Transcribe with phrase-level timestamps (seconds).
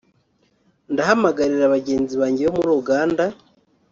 [0.93, 3.23] “Ndahamagarira bagenzi banjye bo muri Uganda